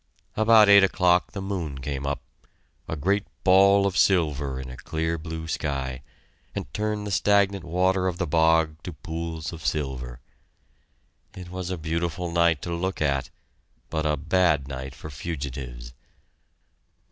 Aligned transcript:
About 0.35 0.67
eight 0.67 0.83
o'clock 0.83 1.33
the 1.33 1.43
moon 1.43 1.77
came 1.79 2.07
up, 2.07 2.23
a 2.87 2.95
great 2.95 3.27
ball 3.43 3.85
of 3.85 3.95
silver 3.95 4.59
in 4.59 4.67
a 4.71 4.75
clear 4.75 5.19
blue 5.19 5.47
sky, 5.47 6.01
and 6.55 6.73
turned 6.73 7.05
the 7.05 7.11
stagnant 7.11 7.63
water 7.63 8.07
of 8.07 8.17
the 8.17 8.25
bog 8.25 8.81
to 8.81 8.93
pools 8.93 9.53
of 9.53 9.63
silver. 9.63 10.19
It 11.35 11.49
was 11.51 11.69
a 11.69 11.77
beautiful 11.77 12.31
night 12.31 12.63
to 12.63 12.73
look 12.73 12.99
at, 12.99 13.29
but 13.91 14.07
a 14.07 14.17
bad 14.17 14.67
night 14.67 14.95
for 14.95 15.11
fugitives. 15.11 15.93